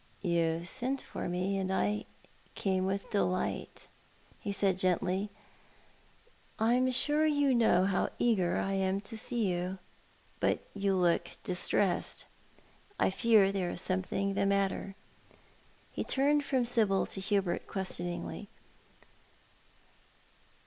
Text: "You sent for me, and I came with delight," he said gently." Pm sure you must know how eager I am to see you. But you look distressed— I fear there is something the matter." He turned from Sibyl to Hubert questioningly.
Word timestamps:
"You 0.37 0.63
sent 0.63 0.99
for 0.99 1.29
me, 1.29 1.59
and 1.59 1.71
I 1.71 2.05
came 2.55 2.87
with 2.87 3.11
delight," 3.11 3.87
he 4.39 4.51
said 4.51 4.79
gently." 4.79 5.29
Pm 6.59 6.89
sure 6.89 7.27
you 7.27 7.49
must 7.49 7.57
know 7.57 7.85
how 7.85 8.09
eager 8.17 8.57
I 8.57 8.73
am 8.73 8.99
to 9.01 9.15
see 9.15 9.47
you. 9.47 9.77
But 10.39 10.67
you 10.73 10.95
look 10.95 11.29
distressed— 11.43 12.25
I 12.99 13.11
fear 13.11 13.51
there 13.51 13.69
is 13.69 13.81
something 13.81 14.33
the 14.33 14.47
matter." 14.47 14.95
He 15.91 16.03
turned 16.03 16.43
from 16.43 16.65
Sibyl 16.65 17.05
to 17.05 17.19
Hubert 17.21 17.67
questioningly. 17.67 18.49